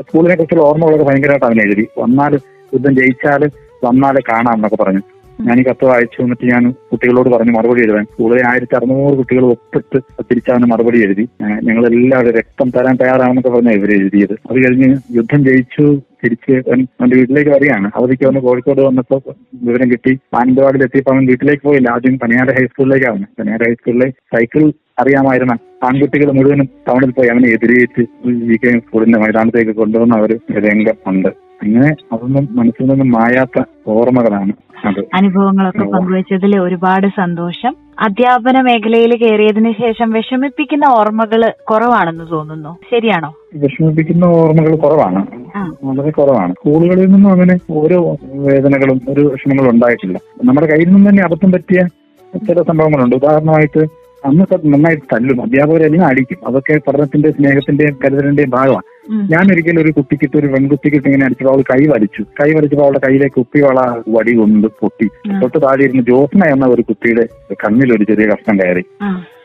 [0.00, 2.34] സ്കൂളിനെ കുറിച്ചുള്ള ഓർമ്മകളൊക്കെ ഭയങ്കരമായിട്ട് അവനെഴുതി വന്നാൽ
[2.74, 3.50] യുദ്ധം ജയിച്ചാൽ
[3.84, 5.00] വന്നാലേ കാണാം എന്നൊക്കെ പറഞ്ഞു.
[5.40, 8.04] ഞാൻ ഈ കത്ത് വായിച്ചു എന്നിട്ട് ഞാൻ കുട്ടികളോട് പറഞ്ഞു മറുപടി എഴുതാൻ.
[8.04, 11.28] സ്കൂളിലെ ആയിരത്തി അറുന്നൂറ് കുട്ടികൾ ഒപ്പിട്ട് തിരിച്ചവന് മറുപടി എഴുതി.
[11.42, 14.32] ഞങ്ങൾ എല്ലാവരും രക്തം തരാൻ തയ്യാറാണെന്നൊക്കെ പറഞ്ഞ ഇവർ എഴുതിയത്.
[14.32, 17.90] അത് കഴിഞ്ഞ് യുദ്ധം ജയിച്ചു തിരിച്ച് അവന്റെ വീട്ടിലേക്ക് വരികയാണ്.
[17.96, 19.20] അവധിക്ക് വന്ന് കോഴിക്കോട് വന്നപ്പോൾ
[19.62, 20.18] വിവരം കിട്ടി.
[20.34, 21.88] മാനന്തവാടിയിൽ എത്തിയപ്പോൾ അവൻ വീട്ടിലേക്ക് പോയില്ല.
[21.90, 23.26] ആദ്യം പനിയാട് ഹൈസ്കൂളിലേക്കാണ്.
[23.38, 27.28] പനിയാട് ഹൈസ്കൂളിലെ സൈക്കിൾ അറിയാമായിരുന്ന ആൺകുട്ടികൾ മുഴുവനും ടൗണിൽ പോയി.
[27.28, 31.45] അവനെ എതിരേറ്റ് ജി കെ സ്കൂളിന്റെ മൈതാനത്തേക്ക് കൊണ്ടുവന്ന ഒരു രംഗം ഉണ്ട്.
[31.62, 34.52] അങ്ങനെ അതൊന്നും മനസ്സിൽ നിന്നും മായാത്ത ഓർമ്മകളാണ്
[34.84, 35.04] അത്.
[35.14, 37.76] അനുഭവങ്ങളൊക്കെ പങ്കുവച്ചതിൽ ഒരുപാട് സന്തോഷം.
[38.00, 42.78] അധ്യാപന മേഖലയിൽ കയറിയതിനു ശേഷം വിഷമിപ്പിക്കുന്ന ഓർമ്മകൾ കുറവാണെന്ന് തോന്നുന്നു.
[42.92, 43.34] ശരിയാണോ?
[43.54, 45.26] വിഷമിപ്പിക്കുന്ന ഓർമ്മകൾ കുറവാണ്.
[45.84, 46.52] വളരെ കുറവാണ്.
[46.52, 50.18] സ്കൂളുകളിൽ നിന്നും അങ്ങനെ ഓരോ വേദനകളും ഒരു വിഷമങ്ങളും ഉണ്ടായിട്ടില്ല.
[50.44, 51.86] നമ്മുടെ കയ്യിൽ നിന്നും തന്നെ അബദ്ധം പറ്റിയ
[52.46, 53.16] ചില സംഭവങ്ങളുണ്ട്.
[53.16, 53.78] ഉദാഹരണമായിട്ട്
[54.24, 55.42] അന്ന് നന്നായിട്ട് തല്ലും.
[55.42, 56.38] അധ്യാപകരെല്ലാം അടിക്കും.
[56.48, 58.82] അതൊക്കെ പഠനത്തിന്റെ സ്നേഹത്തിന്റെയും കരുതലിന്റെയും ഭാഗമാണ്.
[59.10, 62.22] ഞാൻ ഒരിക്കലും ഒരു കുട്ടിക്കിട്ട് ഒരു പെൺകുട്ടിക്കിട്ട് ഇങ്ങനെ അടിച്ചപ്പോൾ അവൾ കൈ വലിച്ചു.
[62.22, 65.06] കൈ വലിച്ചപ്പോൾ അവളുടെ കയ്യിലേക്ക് കുപ്പിവള വടി കൊണ്ട് പൊട്ടി.
[65.42, 68.84] തൊട്ട് താഴെ ഇരുന്ന് ജോസ്ന എന്ന ഒരു കുട്ടിയുടെ കണ്ണിൽ ഒരു ചെറിയ കഷ്ണം കയറി.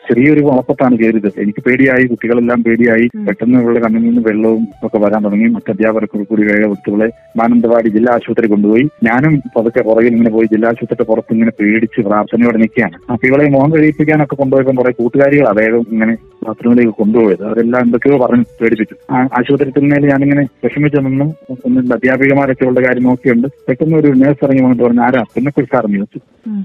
[0.08, 1.32] ചെറിയൊരു വളപ്പത്താണ് കയറിയത്.
[1.38, 3.06] എനിക്ക് പേടിയായി കുട്ടികളെല്ലാം പേടിയായി.
[3.26, 5.44] പെട്ടെന്ന് ഇവളുടെ കണ്ണിൽ നിന്ന് വെള്ളവും ഒക്കെ വരാൻ തുടങ്ങി.
[5.44, 8.88] മറ്റ് അധ്യാപകർക്ക് കൂടി വേഗം കുട്ടികളെ മാനന്തവാടി ജില്ലാ ആശുപത്രി കൊണ്ടുപോയി.
[9.04, 13.12] ഞാനും പതുക്കെ പുറകിൽ ഇങ്ങനെ പോയി ജില്ലാ ആശുപത്രിയുടെ പുറത്ത് ഇങ്ങനെ പേടിച്ച് പ്രാർത്ഥനയോടെ നിൽക്കുകയാണ്.
[13.12, 16.16] അപ്പൊ ഇവളെ മോഹം കഴിപ്പിക്കാനൊക്കെ കൊണ്ടുപോയപ്പോൾ കുറെ കൂട്ടുകാരികൾ വേഗം ഇങ്ങനെ
[16.48, 17.44] ബാത്റൂമിലേക്ക് കൊണ്ടുപോയത്.
[17.44, 18.94] അവരെല്ലാം എന്തൊക്കെയോ പറഞ്ഞ് പേടിപ്പിച്ചു.
[19.10, 21.24] ആ ആശുപത്രി ചെന്നതിൽ ഞാനിങ്ങനെ വിഷമിച്ചു നിന്നു
[21.66, 23.48] ഒന്ന് അധ്യാപികമാരൊക്കെ ഉള്ള കാര്യം നോക്കിയുണ്ട്.
[23.68, 25.24] പെട്ടെന്ന് ഒരു നേഴ്സ് ഇറങ്ങി വന്നിട്ട് പറഞ്ഞു ആരാ?
[25.34, 26.18] പിന്നെ കുറിച്ച്.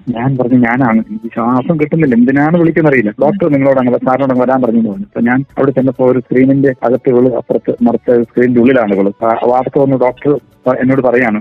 [0.09, 1.03] ഞാൻ പറഞ്ഞു ഞാനാണ്.
[1.35, 2.15] ശ്വാസം കിട്ടുന്നില്ല.
[2.15, 3.13] എന്തിനാണ് വിളിക്കുന്നറിയില്ല.
[3.27, 5.07] ഡോക്ടർ നിങ്ങളോട് അങ്ങനെ സാറിനോട് വരാൻ പറഞ്ഞു പറഞ്ഞു.
[5.09, 9.07] അപ്പൊ ഞാൻ അവിടെ ചെന്നപ്പോ ഒരു സ്ക്രീനിന്റെ അകത്ത് ഇവൾ അപ്പുറത്ത് മറുത്ത സ്ക്രീനിന്റെ ഉള്ളിലാണ് ഇവൾ
[9.51, 10.31] വാർത്ത വന്ന് ഡോക്ടർ
[10.75, 11.39] എന്നോട് പറയാണ്.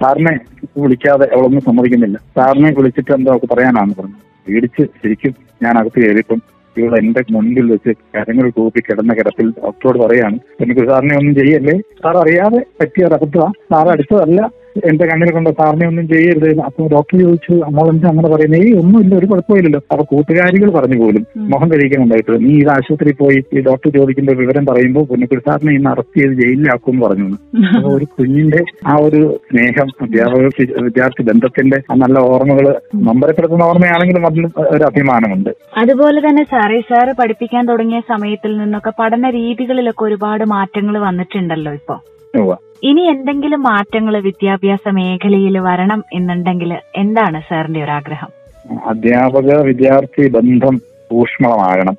[0.00, 0.32] സാറിനെ
[0.78, 2.18] വിളിക്കാതെ അവളൊന്നും സമ്മതിക്കുന്നില്ല.
[2.36, 6.40] സാറിനെ വിളിച്ചിട്ട് എന്തോ അവൾക്ക് പറയാനാണ് പറഞ്ഞു പേടിച്ച് ശരിക്കും ഞാൻ അകത്ത് കയറിയപ്പം
[6.76, 11.74] ഇവൾ എന്റെ മുൻപിൽ വെച്ച് കരങ്ങൾ കൂപ്പി കിടന്ന കിടപ്പിൽ ഡോക്ടറോട് പറയാണ് എനിക്ക് സാറിനെ ഒന്നും ചെയ്യല്ലേ?
[12.02, 14.40] സാർ അറിയാതെ പറ്റിയ അബദ്ധമാ സാർ അടുത്തതല്ല
[14.90, 19.26] എന്റെ കണ്ണിൽ കൊണ്ട് സാറിനെ ഒന്നും ചെയ്യരുത് അപ്പൊ ഡോക്ടർ ചോദിച്ചു അമ്മളെന്താ അങ്ങനെ പറയുന്നത് ഏയ് ഒന്നുമില്ല ഒരു
[19.32, 19.82] കുഴപ്പമില്ലല്ലോ.
[19.92, 24.64] അപ്പൊ കൂട്ടുകാരികൾ പറഞ്ഞു പോലും മോഹൻ മുഖം കഴിക്കുന്നുണ്ടായിട്ട് നീ ഇത് ആശുപത്രി പോയി ഈ ഡോക്ടർ ചോദിക്കുമ്പോൾ വിവരം
[24.68, 27.26] പറയുമ്പോൾ പുന്നക്കുടി സാറിനെ ഇന്ന് അറസ്റ്റ് ചെയ്ത് ജയിലിലാക്കും എന്ന് പറഞ്ഞു.
[27.76, 30.42] അപ്പൊ ഒരു കുഞ്ഞിന്റെ ആ ഒരു സ്നേഹം അധ്യാപക
[30.86, 32.68] വിദ്യാർത്ഥി ബന്ധത്തിന്റെ ആ നല്ല ഓർമ്മകൾ
[33.08, 35.50] നമ്പരപ്പെടുത്തുന്ന ഓർമ്മയാണെങ്കിലും അതിൽ ഒരു അഭിമാനമുണ്ട്.
[35.82, 41.96] അതുപോലെ തന്നെ സാറേ സാറ് പഠിപ്പിക്കാൻ തുടങ്ങിയ സമയത്തിൽ നിന്നൊക്കെ പഠന രീതികളിലൊക്കെ ഒരുപാട് മാറ്റങ്ങൾ വന്നിട്ടുണ്ടല്ലോ ഇപ്പൊ.
[42.82, 48.30] ഇനി എന്തെങ്കിലും മാറ്റങ്ങൾ വിദ്യാഭ്യാസ മേഖലയിൽ വരണം എന്നുണ്ടെങ്കിൽ എന്താണ് സാറിന്റെ ഒരു ആഗ്രഹം?
[48.86, 50.80] അധ്യാപക വിദ്യാർത്ഥി ബന്ധം
[51.12, 51.96] ഊഷ്മളമാകണം.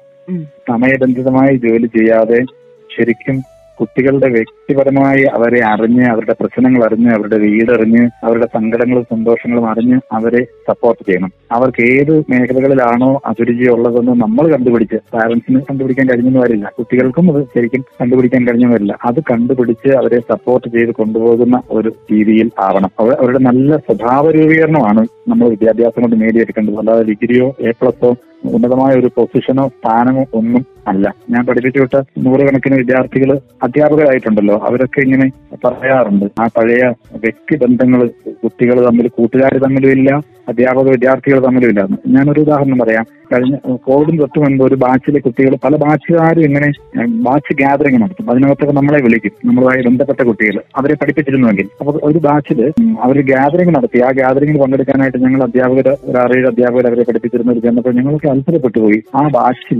[0.69, 2.43] സമയബന്ധിതമായി ജോലി ചെയ്യാതെ
[2.89, 10.43] ശരിക്കും കുട്ടികളുടെ വ്യക്തിപരമായി അവരെ അറിഞ്ഞ് അവരുടെ പ്രശ്നങ്ങൾ അറിഞ്ഞ് അവരുടെ വീടറിഞ്ഞ് അവരുടെ സങ്കടങ്ങളും സന്തോഷങ്ങളും അറിഞ്ഞ് അവരെ
[10.43, 11.31] സപ്പോർട്ട് ചെയ്യണം.
[11.51, 16.71] അവർക്ക് ഏത് മേഖലകളിലാണോ അഭിരുചി ഉള്ളതെന്ന് നമ്മൾ കണ്ടുപിടിച്ച് പാരന്റ്സിന് കണ്ടുപിടിക്കാൻ കഴിഞ്ഞെന്ന് വരില്ല.
[16.79, 18.97] കുട്ടികൾക്കും അത് ശരിക്കും കണ്ടുപിടിക്കാൻ കഴിഞ്ഞെന്ന് വരില്ല.
[19.05, 22.91] അത് കണ്ടുപിടിച്ച് അവരെ സപ്പോർട്ട് ചെയ്ത് കൊണ്ടുപോകുന്ന ഒരു രീതിയിൽ ആവണം.
[22.99, 26.77] അവരുടെ നല്ല സ്വഭാവ രൂപീകരണമാണ് നമ്മൾ വിദ്യാഭ്യാസം കൊണ്ട് നേടിയെടുക്കേണ്ടത്.
[26.77, 31.15] അല്ലാതെ ഡിഗ്രിയോ എ പ്ലസോ ഉന്നതമായ ഒരു പൊസിഷനോ സ്ഥാനമോ ഒന്നും അല്ല.
[31.29, 34.57] ഞാൻ പഠിപ്പിച്ചു വിട്ട നൂറുകണക്കിന് വിദ്യാർത്ഥികൾ അധ്യാപകരായിട്ടുണ്ടല്ലോ.
[34.57, 35.31] അവരൊക്കെ ഇങ്ങനെ
[35.65, 36.25] പറയാറുണ്ട്.
[36.39, 42.77] ആ പഴയ വ്യക്തി ബന്ധങ്ങൾ കുട്ടികൾ തമ്മിൽ കൂട്ടുകാർ തമ്മിലും ഇല്ല അധ്യാപക വിദ്യാർത്ഥികൾ തമ്മിലും ഇല്ല ഞാനൊരു ഉദാഹരണം
[42.77, 43.05] പറയാം.
[43.33, 46.69] കഴിഞ്ഞ കോവിഡിന് തൊട്ട് മുൻപ് ഒരു ബാച്ചിലെ കുട്ടികൾ പല ബാച്ചുകാരും ഇങ്ങനെ
[47.05, 48.31] ബാച്ച് ഗ്യാതറിംഗ് നടത്തും.
[48.31, 49.31] അതിനകത്തൊക്കെ നമ്മളെ വിളിക്കും.
[49.45, 51.67] നമ്മളുമായി ബന്ധപ്പെട്ട കുട്ടികൾ അവരെ പഠിപ്പിച്ചിരുന്നുവെങ്കിൽ.
[51.79, 53.99] അപ്പൊ ഒരു ബാച്ചിൽ അവർ ഗ്യാതറിംഗ് നടത്തി.
[53.99, 57.93] ആ ഗ്യാതറിംഗിൽ പങ്കെടുക്കാനായിട്ട് ഞങ്ങൾ അധ്യാപകർ ഒരു അറിയുടെ അധ്യാപകർ അവരെ പഠിപ്പിച്ചിരുന്നവർ ചെന്നപ്പോൾ
[58.29, 58.99] ഞങ്ങൾക്ക് അത്ഭുതപ്പെട്ടു പോയി.
[59.15, 59.79] ആ ബാച്ചിൽ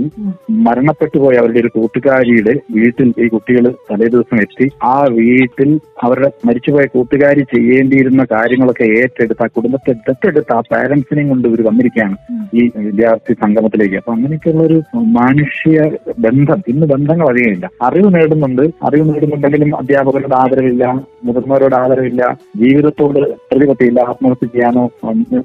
[0.50, 4.70] മരണപ്പെട്ടു പോയ അവരുടെ ഒരു കൂട്ടുകാരിയുടെ വീട്ടിൽ ഈ കുട്ടികൾ തലേ ദിവസം എത്തി.
[4.84, 11.62] ആ വീട്ടിൽ അവരുടെ മരിച്ചുപോയ കൂട്ടുകാരി ചെയ്യേണ്ടിയിരുന്ന കാര്യങ്ങളൊക്കെ ഏറ്റെടുത്ത് ആ കുടുംബത്തെ ദത്തെടുത്ത് ആ പാരന്റ്സിനെയും കൊണ്ട് ഇവർ
[11.66, 12.16] വന്നിരിക്കുകയാണ്
[12.54, 13.96] ഈ വിദ്യാർത്ഥി സംഗമത്തിലേക്ക്.
[13.96, 15.78] അപ്പൊ അങ്ങനെയൊക്കെയുള്ള ഒരു മനുഷ്യ
[16.18, 16.62] ബന്ധം.
[16.68, 17.70] ഇന്ന് ബന്ധങ്ങൾ അധികമില്ല.
[17.82, 18.62] അറിവ് നേടുന്നുണ്ട്.
[18.82, 20.84] അറിവ് നേടുന്നുണ്ടെങ്കിലും അധ്യാപകരുടെ ആദരവില്ല
[21.24, 22.22] മുതിർന്നവരോട് ആദരവില്ല
[22.56, 23.18] ജീവിതത്തോട്
[23.50, 24.84] പ്രതിപത്തിയില്ല ആത്മഹത്യ ചെയ്യാനോ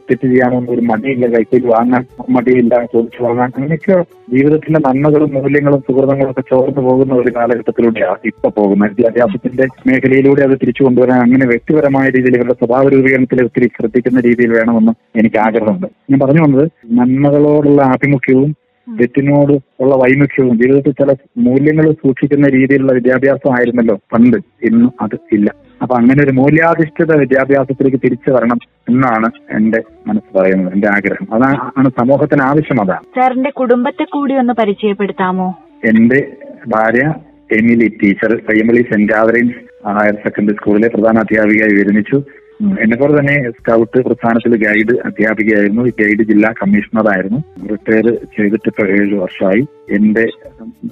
[0.10, 3.24] തെറ്റ് ചെയ്യാനോ ഒന്നും ഒരു മടിയില്ല കൈക്കൂലി വാങ്ങാൻ മടിയില്ല ചോദിച്ചു.
[3.24, 3.96] വാങ്ങാൻ അങ്ങനെയൊക്കെ
[4.34, 8.92] ജീവിതത്തിന്റെ നന്മകളും മൂല്യങ്ങളും സുഹൃതങ്ങളും ഒക്കെ ചോർന്നു പോകുന്ന ഒരു കാലഘട്ടത്തിലൂടെയാണ് ഇപ്പൊ പോകുന്നത്.
[8.92, 14.94] വിദ്യാഭ്യാസത്തിന്റെ മേഖലയിലൂടെ അത് തിരിച്ചു കൊണ്ടുവരാൻ അങ്ങനെ വ്യക്തിപരമായ രീതിയിൽ ഇവരുടെ സ്വഭാവ രൂപീകരണത്തിൽ ഒത്തിരി ശ്രദ്ധിക്കുന്ന രീതിയിൽ വേണമെന്ന്
[15.20, 15.88] എനിക്ക് ആഗ്രഹമുണ്ട്.
[16.12, 18.52] ഞാൻ പറഞ്ഞു വന്നത് നന്മകളോടുള്ള ആഭിമുഖ്യവും
[18.94, 24.38] തെറ്റിനോട് ഉള്ള വൈമുഖ്യവും ജീവിതത്തിൽ ചില മൂല്യങ്ങൾ സൂക്ഷിക്കുന്ന രീതിയിലുള്ള വിദ്യാഭ്യാസം ആയിരുന്നല്ലോ പണ്ട്.
[24.64, 25.54] ഇന്ന് അത് ഇല്ല.
[25.82, 28.58] അപ്പൊ അങ്ങനെ ഒരു മൂല്യാധിഷ്ഠിത വിദ്യാഭ്യാസത്തിലേക്ക് തിരിച്ചു വരണം
[28.90, 31.28] എന്നാണ് എന്റെ മനസ്സ് പറയുന്നത് എന്റെ ആഗ്രഹം.
[31.34, 33.04] അതാണ് സമൂഹത്തിന് ആവശ്യം അതാണ്.
[33.16, 35.58] സാറിന്റെ കുടുംബത്തെ കൂടി ഒന്ന് പരിചയപ്പെടുത്താമോ?
[35.86, 36.32] എന്റെ
[36.68, 37.14] ഭാര്യ
[37.52, 42.24] Emily teacher primary saint Catherine's higher secondary സ്കൂളിലെ പ്രധാന അധ്യാപികയായി വിരമിച്ചു.
[42.62, 45.82] എന്നെ പോലെ തന്നെ സ്കൗട്ട് പ്രസ്ഥാനത്തിൽ ഗൈഡ് അധ്യാപികയായിരുന്നു.
[45.82, 47.68] ഗൈഡ് ജില്ലാ കമ്മീഷണർ ആയിരുന്നു.
[47.68, 49.66] റിട്ടയർ ചെയ്തിട്ട് ഇപ്പൊ ഏഴ് വർഷമായി.
[49.90, 50.28] എന്റെ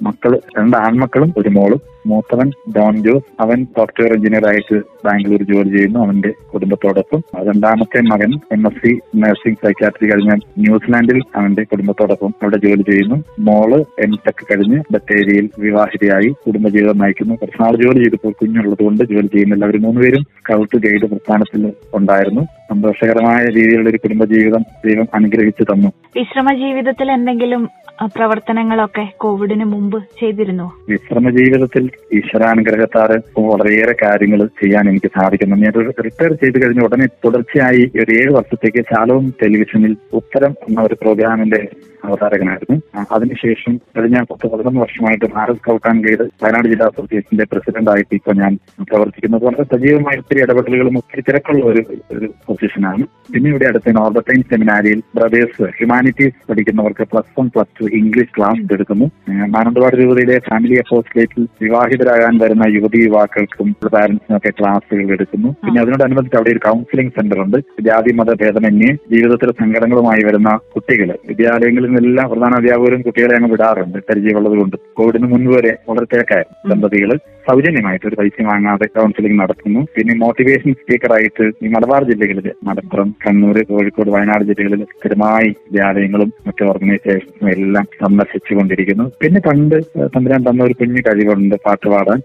[0.02, 1.93] മക്കൾ രണ്ട് ആൺമക്കളും ഒരു മോളും.
[2.06, 3.24] മൂത്തവൻ ഡോൺ ജോസ്.
[3.40, 5.98] അവൻ സോഫ്റ്റ്വെയർ എഞ്ചിനീയർ ആയിട്ട് ബാംഗ്ലൂർ ജോലി ചെയ്യുന്നു.
[5.98, 7.22] അവന്റെ കുടുംബത്തോടൊപ്പം.
[7.46, 13.24] രണ്ടാമത്തെ മകൻ M S C nursing psychiatry കഴിഞ്ഞ ന്യൂസിലാൻഡിൽ അവന്റെ കുടുംബത്തോടൊപ്പം അവിടെ ജോലി ചെയ്യുന്നു.
[13.38, 17.34] മോൾ എം ടെക് കഴിഞ്ഞ് ബത്തേരിയിൽ വിവാഹിതയായി കുടുംബജീവിതം നയിക്കുന്നു.
[17.34, 19.64] കുറച്ചുനാൾ ജോലി ചെയ്തപ്പോൾ കുഞ്ഞുള്ളത് കൊണ്ട് ജോലി ചെയ്യുന്നില്ല.
[19.64, 22.40] അവർ മൂന്നുപേരും സ്കൗട്ട് ഗൈഡ് പ്രസ്ഥാനത്തിൽ ഉണ്ടായിരുന്നു.
[22.40, 25.88] സന്തോഷകരമായ രീതിയിലുള്ള ഒരു കുടുംബജീവിതം ദൈവം അനുഗ്രഹിച്ചു തന്നു.
[26.16, 27.68] വിശ്രമ ജീവിതത്തിൽ എന്തെങ്കിലും
[28.02, 30.72] പ്രവർത്തനങ്ങളൊക്കെ കോവിഡിന് മുമ്പ് ചെയ്തിരുന്നു.
[30.88, 35.56] വിശ്രമ ജീവിതത്തിൽ ഈശ്വരാനുഗ്രഹത്താറ് വളരെയേറെ കാര്യങ്ങൾ ചെയ്യാൻ എനിക്ക് സാധിക്കുന്നു.
[35.56, 35.72] ഞാൻ
[36.04, 41.68] റിട്ടയർ ചെയ്ത് കഴിഞ്ഞ ഉടനെ തുടർച്ചയായി ഒരു ഏഴ് വർഷത്തേക്ക് ശാലവും ടെലിവിഷനിൽ ഉത്തരം എന്ന ഒരു പ്രോഗ്രാമിന്റെ
[42.08, 42.76] അവതാരകനായിരുന്നു.
[43.16, 48.36] അതിനുശേഷം കഴിഞ്ഞ പത്ത് പതിനൊന്ന് വർഷമായിട്ട് Bharat scout and guide Wayanad ജില്ലാ അസോസിയേഷന്റെ പ്രസിഡന്റ് ആയിട്ട് ഇപ്പോൾ
[48.42, 48.52] ഞാൻ
[48.90, 49.44] പ്രവർത്തിക്കുന്നത്.
[49.48, 56.36] വളരെ സജീവമായ ഒത്തിരി ഇടപെടലുകളും ഒത്തിരി തിരക്കുള്ള ഒരു പൊസിഷനാണ് പിന്നെ ഇവിടെ അടുത്ത നോർബർട്ടൈൻ സെമിനാരിയിൽ ബ്രദേഴ്സ് ഹ്യൂമാനിറ്റീസ്
[56.50, 59.06] പഠിക്കുന്നവർക്ക് plus one plus two English class എടുക്കുന്നു.
[59.54, 65.50] മാനന്തവാട് രൂപതയിലെ ഫാമിലി അപ്പോസ്ലേറ്റിൽ വിവാഹിതരാകാൻ വരുന്ന യുവതി യുവാക്കൾക്കും പാരന്റ്സിനും ഒക്കെ ക്ലാസ്സുകൾ എടുക്കുന്നു.
[65.64, 67.58] പിന്നെ അതിനോടനുബന്ധിച്ച് അവിടെ ഒരു കൗൺസിലിംഗ് സെന്റർ ഉണ്ട്.
[67.88, 73.98] ജാതി മത ഭേദമന്യേ ജീവിതത്തിലെ സങ്കടങ്ങളുമായി വരുന്ന കുട്ടികൾ വിദ്യാലയങ്ങളിൽ നിന്നെല്ലാം പ്രധാന അധ്യാപകരും കുട്ടികളെ അങ്ങ് വിടാറുണ്ട്.
[73.98, 74.76] പരിചയമുള്ളത് കൊണ്ട്.
[74.92, 76.74] കോവിഡിന് മുൻപ് വരെ വളരെ തിരക്കായിരുന്നു.
[76.74, 79.80] ദമ്പതികൾ സൗജന്യമായിട്ട് ഒരു പൈസ വാങ്ങാതെ കൗൺസിലിംഗ് നടത്തുന്നു.
[79.80, 87.50] പിന്നെ മോട്ടിവേഷൻ സ്പീക്കറായിട്ട് ഈ മലബാർ ജില്ലകളിൽ മലപ്പുറം കണ്ണൂർ കോഴിക്കോട് വയനാട് ജില്ലകളിൽ സ്ഥിരമായി വിദ്യാലയങ്ങളും മറ്റു ഓർഗനൈസേഷൻസും
[87.50, 89.10] എല്ലാം സന്ദർശിച്ചുകൊണ്ടിരിക്കുന്നു.
[89.20, 89.82] പിന്നെ പണ്ട്
[90.16, 92.22] തമ്പുരാൻ തന്ന ഒരു കുഞ്ഞു കഴിവുണ്ട് പാട്ട് പാടാൻ.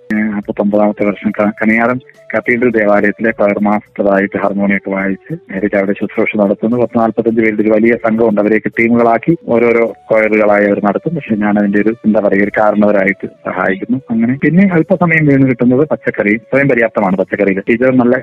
[0.59, 1.99] ഒമ്പതാമത്തെ വർഷം ക- കണിയാറം
[2.37, 6.77] കത്തീഡ്രൽ ദേവാലയത്തിലെ പയർ മാസ്റ്ററായിട്ട് ഹാർമോണിയൊക്കെ വായിച്ച് നേരിട്ട് അവിടെ ശുശ്രൂഷ നടത്തുന്നു.
[6.77, 8.41] പത്ത് നാൽപ്പത്തഞ്ച് പേരുടെ ഒരു വലിയ സംഘമുണ്ട്.
[8.41, 11.15] അവരെയൊക്കെ ടീമുകളാക്കി ഓരോരോ കോയറുകളായി അവർ നടത്തും.
[11.15, 14.33] പക്ഷെ ഞാൻ അതിന്റെ ഒരു എന്താ പറയുക ഒരു കാരണവരായിട്ട് സഹായിക്കുന്നു അങ്ങനെ.
[14.43, 18.17] പിന്നെ അല്പസമയം വീണ് കിട്ടുന്നത് പച്ചക്കറി സ്വയം പര്യാപ്തമാണ് പച്ചക്കറിയിൽ ടീച്ചർ നല്ല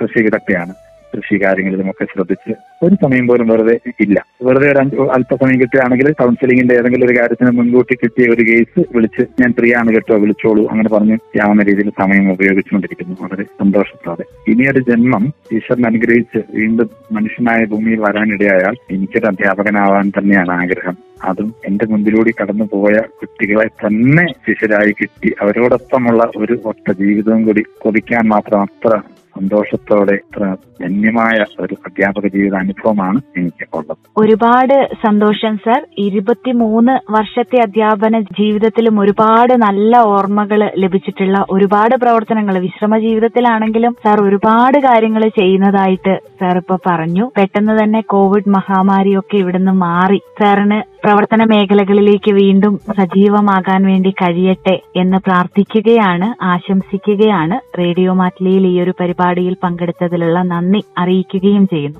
[0.00, 0.74] കൃഷി വിദഗ്ധയാണ്.
[1.16, 4.26] കൃഷി കാര്യങ്ങളിലുമൊക്കെ ശ്രദ്ധിച്ച് ഒരു സമയം പോലും വെറുതെ ഇല്ല.
[4.42, 9.74] വെറുതെ ഒരു അല്പസമയം കിട്ടുകയാണെങ്കിൽ കൗൺസിലിംഗിന്റെ ഏതെങ്കിലും ഒരു കാര്യത്തിന് മുൻകൂട്ടി കിട്ടിയ ഒരു കേസ് വിളിച്ച് ഞാൻ ഫ്രീ
[9.74, 13.16] ആണ് കേട്ടോ വിളിച്ചോളൂ അങ്ങനെ പറഞ്ഞ് ചെയ്യാവുന്ന രീതിയിൽ സമയം ഉപയോഗിച്ചുകൊണ്ടിരിക്കുന്നു.
[13.20, 14.24] വളരെ സന്തോഷത്തോടെ.
[14.50, 20.96] ഇനിയൊരു ജന്മം ഈശ്വരൻ അനുഗ്രഹിച്ച് വീണ്ടും മനുഷ്യനായ ഭൂമിയിൽ വരാനിടയായാൽ എനിക്കൊരു അധ്യാപകനാവാൻ തന്നെയാണ് ആഗ്രഹം.
[21.24, 25.34] അതും എന്റെ മുമ്പിലൂടെ കടന്നു പോയ കുട്ടികളെ തന്നെ ശിഷ്യരായി കിട്ടി.
[25.40, 29.00] അവരോടൊപ്പമുള്ള ഒരു ഒറ്റ ജീവിതവും കൂടി കൊതിക്കാൻ മാത്രം അത്ര
[29.40, 30.44] സന്തോഷത്തോടെ ഇത്ര
[30.80, 34.74] ധന്യമായ ഒരു അധ്യാപക ജീവിത അനുഭവമാണ് എനിക്ക് ഉള്ളത് ഒരുപാട്
[35.04, 35.80] സന്തോഷം സർ.
[35.98, 45.24] ഇരുപത്തിമൂന്ന് വർഷത്തെ അധ്യാപന ജീവിതത്തിലും ഒരുപാട് നല്ല ഓർമ്മകൾ ലഭിച്ചിട്ടുള്ള ഒരുപാട് പ്രവർത്തനങ്ങൾ വിശ്രമ ജീവിതത്തിലാണെങ്കിലും സർ ഒരുപാട് കാര്യങ്ങൾ
[45.40, 47.26] ചെയ്യുന്നതായിട്ട് സാർ ഇപ്പൊ പറഞ്ഞു.
[47.38, 50.20] പെട്ടെന്ന് തന്നെ കോവിഡ് മഹാമാരിയൊക്കെ ഇവിടുന്ന് മാറി.
[50.40, 57.78] സാറിന് പ്രവർത്തന മേഖലകളിലേക്ക് വീണ്ടും സജീവമാകാൻ വേണ്ടി കഴിയട്ടെ എന്ന് പ്രാർത്ഥിക്കുകയാണ് ആശംസിക്കുകയാണ്.
[57.78, 61.98] റേഡിയോ മാറ്റ്ലിയിൽ ഈ ഒരു പരിപാടിയിൽ പങ്കെടുത്തതിലുള്ള നന്ദി അറിയിക്കുകയും ചെയ്യുന്നു.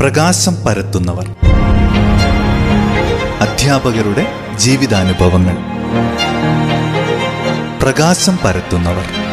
[0.00, 1.26] പ്രകാശം പരത്തുന്നവർ.
[3.40, 5.56] അധ്യാപകരുടെ ജീവിതാനുഭവങ്ങൾ.
[7.82, 9.23] പ്രകാശം പരത്തുന്നവർ.